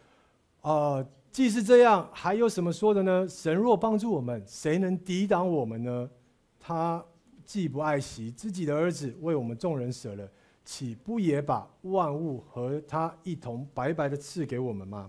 [0.67, 3.25] 呃，既是这样，还有什么说的呢？
[3.29, 6.11] 神若帮助我们，谁能抵挡我们呢？
[6.59, 7.01] 他
[7.45, 10.29] 既不爱惜自己的儿子，为我们众人舍了，
[10.65, 15.09] 岂不也把万物和他一同白白的赐给我们吗？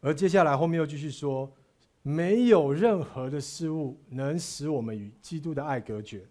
[0.00, 1.48] 而接下来后面又继续说，
[2.02, 6.26] 没有任何的事物能使我们与基督的爱隔绝。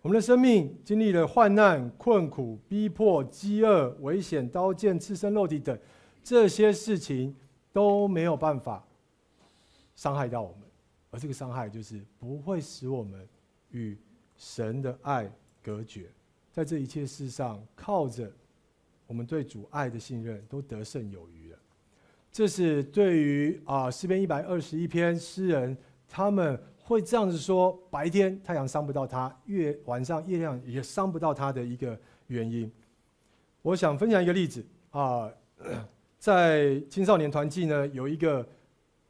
[0.00, 5.78] 我们的生命经历了患难、困苦、逼迫、饥饿、危险、刀剑刺身肉体等
[6.24, 7.36] 这些事情。
[7.72, 8.84] 都没有办法
[9.94, 10.68] 伤害到我们，
[11.10, 13.28] 而这个伤害就是不会使我们
[13.70, 13.96] 与
[14.36, 15.30] 神的爱
[15.62, 16.10] 隔绝。
[16.50, 18.30] 在这一切事上，靠着
[19.06, 21.58] 我们对主爱的信任，都得胜有余了。
[22.32, 25.76] 这是对于啊诗篇一百二十一篇诗人
[26.08, 32.70] 他们会这样子说：白天太阳伤不到他，月晚上月亮也伤不到他的一个原因。
[33.62, 35.30] 我想分享一个例子啊。
[36.20, 38.46] 在青少年团契呢，有一个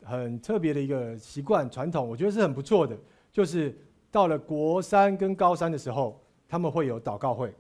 [0.04, 2.96] 很特别的一个习惯传统，我觉得是很不错的。
[3.32, 3.76] 就是
[4.12, 7.52] 到了国三跟高三的时候，他们会有祷告会。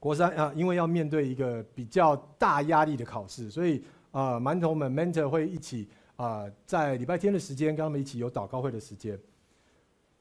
[0.00, 9.16] 国三啊，因为要面对一个比较大压力的考试，所以啊，馒头们 mentor 会一起啊，在礼拜天的时间跟他们一起有祷告会的时间。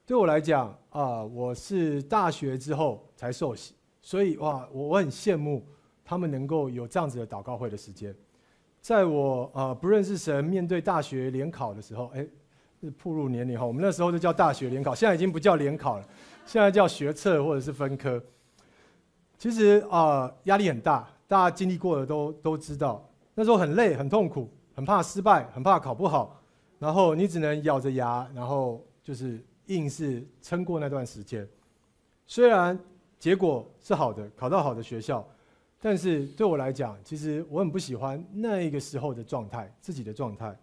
[0.05, 5.65] 对我来讲啊，我是大学之后才受洗，所以哇，我我很羡慕
[6.09, 8.15] 他们能够有这样子的祷告会的时间。
[8.81, 12.25] 在我呃不认识神，面对大学联考的时候，哎，
[12.81, 16.09] 是步入年龄后，我们那时候就叫大学联考，现在已经不叫联考了，
[16.47, 18.19] 现在叫学测或者是分科。
[19.37, 26.41] 其实啊，压力很大，大家经历过的都都知道，那时候很累、很痛苦，很怕失败，很怕考不好，
[26.79, 31.47] 然后你只能咬着牙，然后就是硬是撑过那段时间。
[32.25, 32.79] 虽然
[33.19, 35.23] 结果是好的，考到好的学校，
[35.81, 40.57] 但是对我来讲，其实我很不喜欢那一个时候的状态，自己的状态。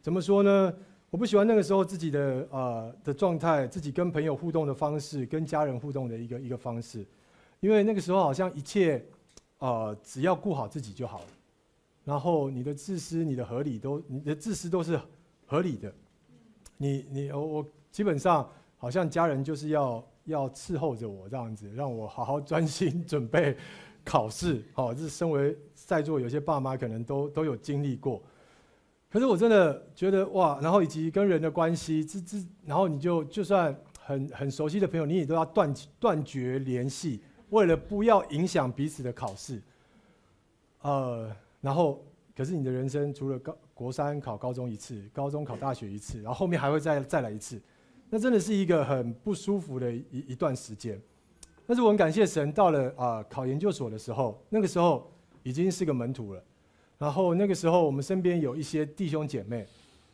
[0.00, 0.74] 怎么说呢？
[1.10, 7.04] 我不喜欢那个时候自己的呃的状态，自己跟朋友互动的方式，跟家人互动的一个一个方式。
[7.60, 9.04] 因为那个时候好像一切，
[9.58, 11.26] 呃，只要顾好自己就好了，
[12.04, 14.98] 然后你的自私、你的合理都，你的自私都是
[15.44, 15.92] 合理的。
[16.78, 23.56] 你你我我基本上好像家人就是要要伺候着我这样子，让我好好专心准备
[24.04, 24.62] 考试。
[24.72, 28.22] 好，这是身为在座有些爸妈可能都都有经历过。
[29.10, 37.20] 可是我真的觉得哇，然后以及跟人的关系，这这，然后你就就算很很熟悉的朋友，你也都要断断绝联系。
[37.50, 39.60] 为了不要影响彼此的考试，
[40.80, 42.02] 呃，然后
[42.34, 47.60] 可是你的人生除了高国三考高中一次，高中考大学一次，然后后面还会再再来一次，
[48.08, 50.98] 那真的是一个很不舒服的一一段时间。
[51.66, 55.10] 但是我很感谢神，到了啊、考研究所的时候，那个时候
[55.42, 56.42] 已经是个门徒了，
[56.98, 59.66] 然后那个时候我们身边有一些弟兄姐妹，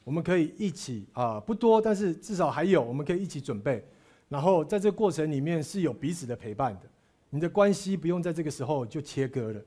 [0.04, 3.82] 我们可以一起啊、不多，但是至少还有我们可以一起准备，
[4.28, 6.82] 然后在这个过程里面是有彼此的陪伴的。
[7.30, 9.60] 你的关系不用在这个时候就切割了，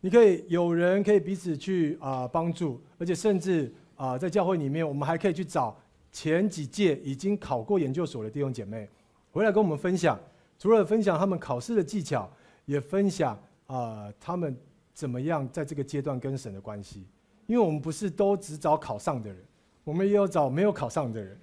[0.00, 5.76] 你可以有人可以彼此去啊帮助，而且甚至啊在教会里面，我们还可以去找
[6.12, 8.88] 前几届已经考过研究所的弟兄姐妹，
[9.32, 10.16] 回来跟我们分享，
[10.60, 12.30] 除了分享他们考试的技巧，
[12.66, 14.54] 也分享啊他们
[14.92, 17.06] 怎么样在这个阶段跟神的关系，
[17.46, 19.38] 因为我们不是都只找考上的人，
[19.82, 21.34] 我们也有找没有考上的人，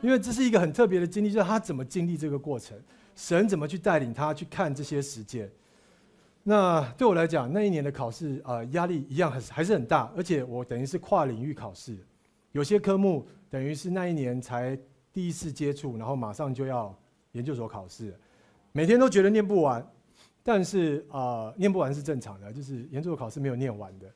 [0.00, 2.78] 因为这是一个很特别的经历，就是他怎么经历这个过程。
[3.16, 5.50] 神怎么去带领他去看这些时间？
[6.44, 11.98] 那对我来讲，那一年的考试啊，压力一样还是还是很大，而且我等于是跨领域考试，
[12.52, 14.78] 有些科目等于是那一年才
[15.12, 16.96] 第一次接触，然后马上就要
[17.32, 18.18] 研究所考试，
[18.72, 19.86] 每天都觉得念不完，
[20.42, 24.10] 但是啊，念不完是正常的，就是研究考试没有念完的，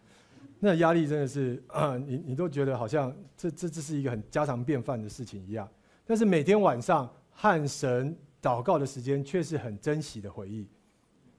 [0.58, 5.68] 那压力真的是啊， 你你都觉得好像这这这是一个很家常便饭的事情一样，
[6.06, 8.16] 但是每天晚上和神。
[8.44, 10.68] 祷告的时间却是很珍惜的回忆，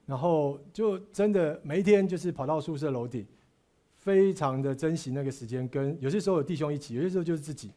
[0.06, 3.24] 然后就真的每一天就是跑到宿舍楼顶，
[3.94, 7.70] 非常的珍惜那个时间，跟有些时候有弟兄一起，有些时候就是自己。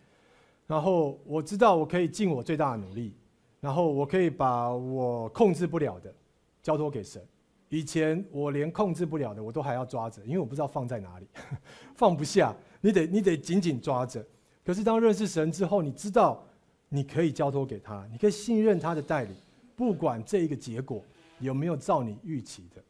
[0.65, 3.13] 然后我知道我可以尽我最大的努力，
[3.60, 6.13] 然后我可以把我控制不了的
[6.62, 7.22] 交托给神。
[7.69, 11.28] 以前我连控制不了的我都还要抓着，因为我不知道放在哪里，
[11.95, 14.26] 放不下，你得你得紧紧抓着。
[14.65, 16.43] 可是当认识神之后，你知道。
[16.91, 19.36] 你可以交托给他，你可以信任他的带领，
[19.76, 21.06] 不管这一个结果
[21.39, 22.82] 有没有照你预期的。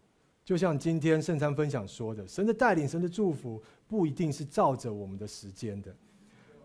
[0.45, 5.93] 就像今天圣餐分享说的，神的带领、神的祝福不一定是照着我们的时间的。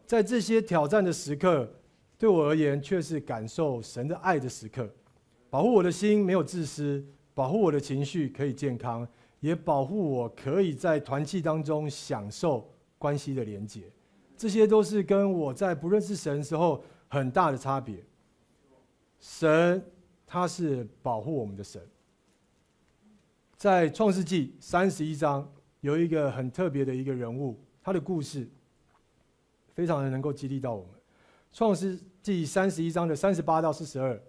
[0.07, 1.69] 在这些挑战的时刻，
[2.25, 4.89] 对我而言却是感受神的爱的时刻，
[5.51, 9.07] 保护我的心没有自私，保护我的情绪可以健康，
[9.41, 13.83] 也保护我可以在团契当中享受关系的连结。
[14.39, 16.83] 这些都是跟我在不认识神的时候。
[17.09, 18.03] 很大的差别。
[19.21, 19.85] 神
[20.27, 21.81] 他是保护我们的神，
[23.57, 25.47] 在创世纪三十一章
[25.83, 28.49] 有一个很特别的一个人物，他的故事
[29.75, 31.04] 非常的能够激励到我们。
[31.55, 34.21] 创世纪三十一章的三十八到四十二，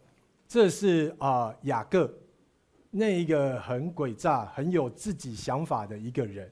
[0.48, 2.08] 这是啊雅各
[2.92, 6.48] 那一个很诡诈、很有自己想法的一个人。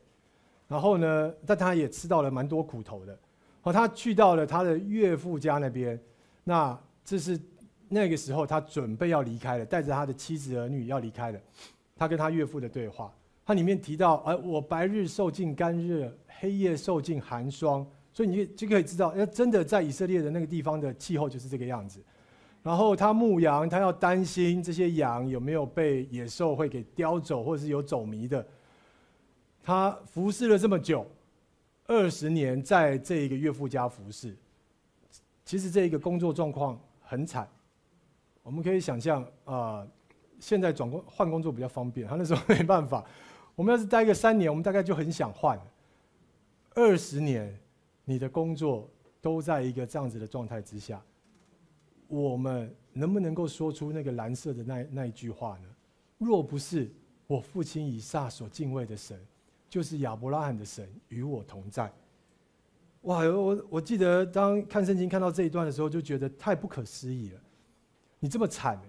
[0.67, 3.15] 然后呢，但他也吃到了蛮多苦头的。
[3.61, 6.01] 哦，他去到了他的岳父家那边。
[6.43, 7.39] 那这是
[7.87, 11.39] 那个时候，他准备要离开了，带着他的妻子儿女要离开了。
[11.95, 13.13] 他跟他岳父的对话，
[13.45, 21.99] 他里面提到：“哎，我白日受尽干热，黑夜受尽寒霜。”所以你就可以知道，要真的在以色列的那个地方的气候就是这个样子。
[22.61, 28.45] 然后他牧羊，他要担心这些羊有没有被野兽会给叼走，或者是有走迷的。
[29.61, 31.05] 他服侍了这么久，
[31.87, 34.33] 二十年，在这一个岳父家服侍。
[35.43, 37.45] 其实这一个工作状况很惨，
[38.43, 39.87] 我们可以想象啊、呃，
[40.39, 43.03] 现在转工换工作比较方便，他那时候没办法。
[43.55, 45.59] 我们要是待个三年，我们大概就很想换。
[46.75, 47.53] 二十年，
[48.05, 48.89] 你的工作
[49.21, 51.01] 都在一个这样子的状态之下，
[52.07, 55.69] 我们能不能够说出那个蓝色的那那一句话呢？
[56.17, 56.91] 若不是
[57.27, 59.19] 我父亲以撒所敬畏的神，
[59.69, 61.91] 就是亚伯拉罕的神与我同在。
[63.01, 63.19] 哇！
[63.25, 67.41] 我我记得当看圣经看到这一段的时候，就觉得太不可思议了。
[68.19, 68.79] 你这么惨，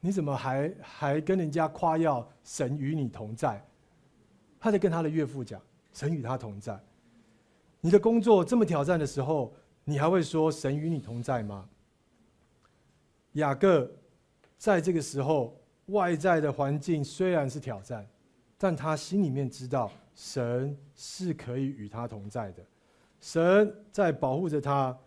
[0.00, 3.62] 你怎么还还跟人家夸耀神与你同在？
[4.58, 5.60] 他在跟他的岳父讲，
[5.92, 6.82] 神与他同在。
[7.84, 9.54] 你的工作这么挑战的时候，
[9.84, 11.68] 你还会说神与你同在吗？
[13.34, 13.90] 雅各
[14.56, 15.54] 在这个时候，
[15.88, 18.08] 外在的环境虽然是挑战，
[18.56, 22.64] 但他心里面知道神是可以与他同在的。
[23.20, 24.98] 神在保护着他，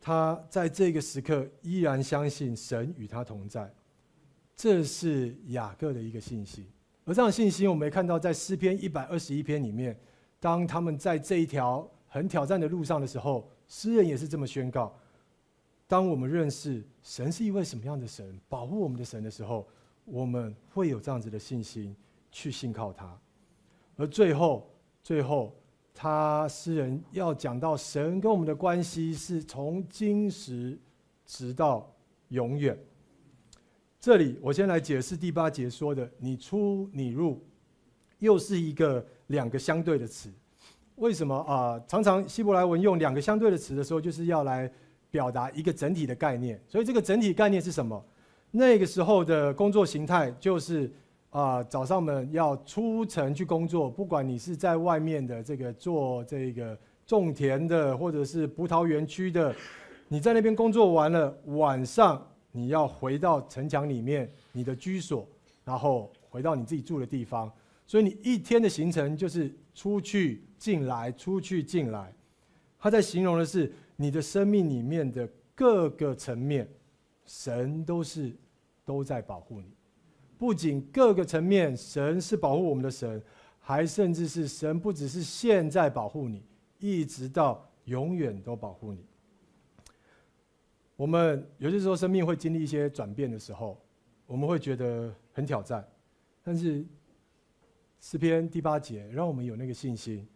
[0.00, 3.72] 他在这个时刻依然相信神与他同在，
[4.56, 6.66] 这是雅各的一个信心。
[7.04, 9.96] 而这样信心，我们也看到在诗篇一百二十一篇里面，
[10.46, 14.96] 当他们在这一条很挑战的路上的时候，诗人也是这么宣告：
[15.88, 19.66] 当我们认识神是一位什么样的神，保护我们的神的时候，
[20.04, 21.96] 我们会有这样子的信心
[22.30, 23.18] 去信靠他。
[23.96, 24.70] 而最后，
[25.02, 25.52] 最后。
[25.98, 30.78] 他诗人要讲到神跟我们的关系是从今时
[31.24, 31.90] 直到
[32.28, 32.78] 永远。
[33.98, 37.42] 这里我先来解释第八节说的“你出你入”，
[38.20, 40.30] 又是一个两个相对的词。
[40.96, 41.80] 为什么啊？
[41.86, 44.70] 常常希伯来文用两个相对的词的时候，就是要来
[45.10, 46.60] 表达一个整体的概念。
[46.68, 48.04] 所以这个整体概念是什么？
[48.50, 50.90] 那个时候的工作形态就是。
[51.30, 59.54] 啊，早上们要出城去工作，不管你是在外面的这个做这个种田的，或者是葡萄园区的，
[60.08, 65.28] 你在那边工作完了，晚上你要回到城墙里面你的居所，
[65.62, 67.52] 然后回到你自己住的地方。
[67.86, 72.12] 所以你一天的行程就是出去进来，出去进来。
[72.78, 76.68] 他在形容的是你的生命里面的各个层面，
[77.24, 78.32] 神都是
[78.84, 79.68] 都在保护你。
[80.38, 83.22] 不仅各个层面，神是保护我们的神，
[83.58, 86.42] 还甚至是神不只是现在保护你，
[86.78, 89.04] 一直到永远都保护你。
[90.94, 93.80] 我们有些时候生命会经历一些转变的时候，
[94.26, 95.86] 我们会觉得很挑战，
[96.42, 96.84] 但是
[98.00, 100.26] 诗篇第八节让我们有那个信心。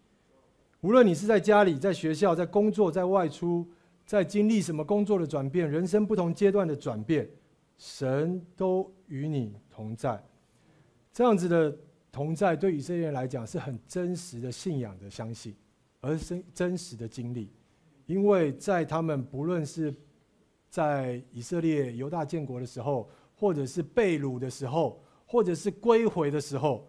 [0.80, 3.68] 无论你是在家里、在学校、在工作、在外出，
[4.06, 7.28] 在经历什么工作的转变、人生不同阶段的转变，
[7.76, 10.22] 神都与你同在，
[11.12, 11.76] 这样子的
[12.10, 15.54] 同在，对以色列人来讲是很真实的信仰的相信，
[16.00, 17.52] 而是真实的经历。
[18.06, 19.94] 因为在他们不论是
[20.68, 26.88] 在以色列犹大建国的时候，或者是被掳的时候，或者是归回的时候，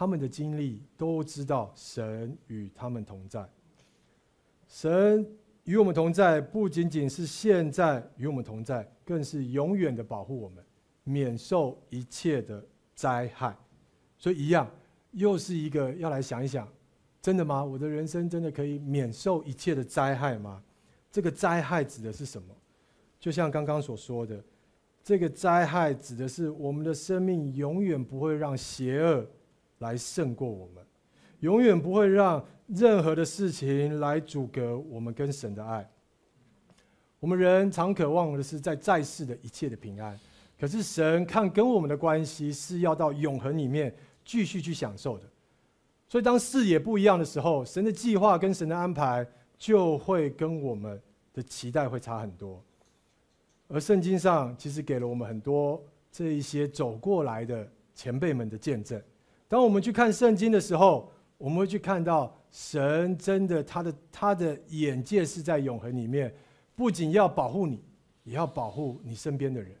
[0.00, 3.46] 他们的经历都知道神与他们同在。
[4.66, 5.30] 神
[5.64, 10.64] 与我们同在，不仅仅是现在与我们同在，更是永远的保护我们。
[11.04, 13.54] 免受一切的灾害，
[14.16, 14.66] 所以一样，
[15.10, 16.66] 又是一个要来想一想，
[17.20, 17.62] 真的吗？
[17.62, 20.64] 我的人生真的可以免受一切的灾害吗？
[21.12, 22.54] 这个灾害指的是什么？
[23.18, 24.42] 就像刚刚所说的，
[25.04, 29.26] 这个灾害指的是我们的生命永远不会让邪恶
[29.80, 30.82] 来胜过我们，
[31.40, 35.86] 永远不会让任何的事情来阻隔我们跟神的爱。
[37.18, 40.18] 我们人常渴望的是在在世的一切的平安。
[40.58, 45.24] 可是神看跟我们的关系是要到永恒里面继续去享受的，
[46.06, 49.26] 所以当视野不一样的时候，神的计划跟神的安排
[49.56, 51.00] 就会跟我们
[51.32, 52.62] 的期待会差很多。
[53.68, 59.00] 而圣经上其实给了我们很多这一些走过来的前辈们的见证。
[59.50, 66.32] 当我们去看圣经的时候，我们会去看到神真的他的他的眼界是在永恒里面，
[66.76, 67.82] 不仅要保护你，
[68.22, 69.72] 也要保护你身边的人。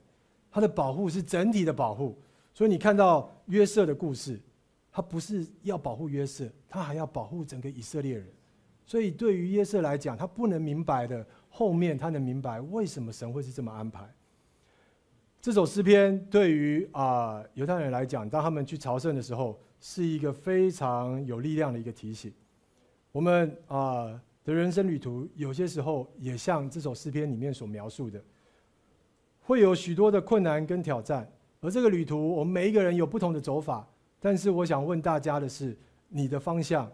[0.50, 2.18] 他的保护是整体的保护，
[2.52, 4.40] 所以你看到约瑟的故事，
[4.90, 8.26] 他不是要保护约瑟，他还要保护整个以色列人。
[8.84, 14.12] 所以对于约瑟来讲，他不能明白的后面，他能明白为什么神会是这么安排。
[15.42, 22.30] 这首诗篇对于啊犹太人来讲，当他们去朝圣的时候，是一个非常有力量的一个提醒。
[23.10, 28.22] 我们啊的人生旅途，有些时候也像这首诗篇里面所描述的。
[29.40, 31.26] 会有许多的困难跟挑战，
[31.62, 33.88] 而这个旅途，我们每一个人有不同的走法。
[34.20, 35.74] 但是，我想问大家的是，
[36.08, 36.92] 你的方向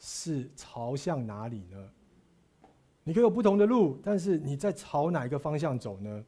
[0.00, 1.78] 是朝向哪里呢？
[3.04, 6.24] 你可以有不同的路，但是你在朝哪一个方向走呢？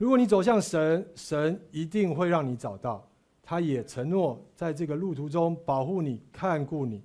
[0.00, 3.06] 如果你走向神，神一定会让你找到。
[3.42, 7.02] 他也承诺在这个路途中保护你、看顾你，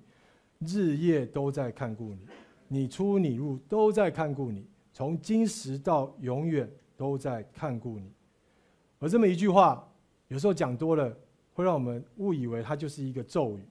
[0.60, 2.18] 日夜都在看顾你，
[2.68, 6.68] 你出你入都在看顾你，从今时到永远。
[6.98, 8.10] 都在看顾你，
[8.98, 9.86] 而这么一句话，
[10.28, 11.14] 有时候讲多了，
[11.52, 13.62] 会让我们误以为它就是一个咒语。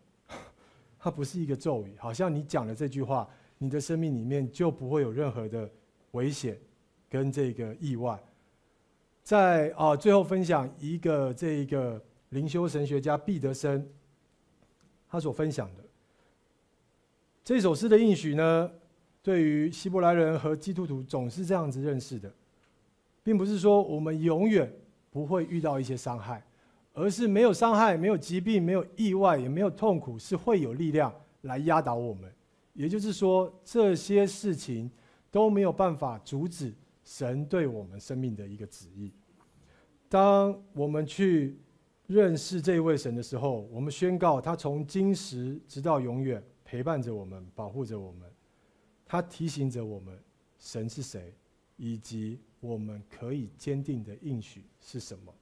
[1.00, 5.68] 它不是一个咒语，好像你讲了这句话，你的生命里面就不会有任何的
[6.12, 6.56] 危险
[7.10, 8.16] 跟这个意外。
[9.26, 12.00] 在啊，最后分享一个这一个
[12.30, 13.84] 灵修神学家毕德生
[15.10, 15.84] 他所分享的
[17.44, 18.72] 这首诗的应许呢，
[19.24, 22.32] 对于希伯来人和基督徒总是这样子认识的，
[23.24, 24.72] 并不是说我们永远
[25.10, 26.44] 不会遇到一些伤害。
[26.94, 32.32] 而是没有伤害、没有疾病、没有意外、也没有痛苦，是会有力量来压倒我们。
[32.74, 34.90] 也就是说，这些事情
[35.30, 36.74] 都没有办法阻止
[37.06, 39.14] 神对我们生命的一个旨意。
[40.10, 41.58] 当我们去
[42.08, 48.30] 认识这位神的时候，我们宣告他从今时直到永远陪伴着我们、保护着我们。
[49.06, 50.18] 他提醒着我们，
[50.58, 51.34] 神是谁，
[51.78, 55.34] 以及我们可以坚定的应许是什么。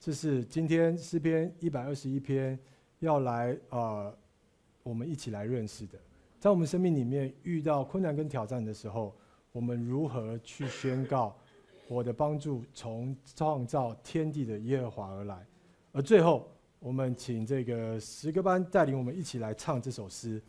[0.00, 2.58] 这是今天诗篇一百二十一篇
[3.00, 4.18] 要来啊、呃，
[4.82, 5.98] 我们一起来认识的。
[6.38, 9.14] 在我们生命里面遇到困难跟挑战的时候，
[9.56, 11.34] 我们如何去宣告
[11.88, 15.46] 我的帮助从创造天地的耶和华而来？
[15.92, 16.46] 而最后，
[16.78, 20.42] 我们请这个十个班带领我们一起来唱这首诗，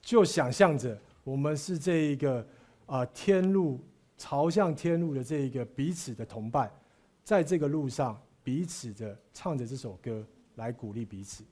[0.00, 2.46] 就想象着我们是这一个
[2.86, 3.78] 啊、天路
[4.16, 6.72] 朝向天路的这一个彼此的同伴，
[7.22, 8.18] 在这个路上。
[8.44, 11.44] 彼此的唱着这首歌来鼓励彼此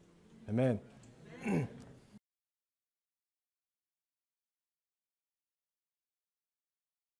[0.48, 0.78] ，Amen。